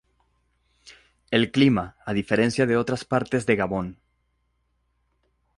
[1.29, 3.99] El clima a diferencia de otras partes de Gabón.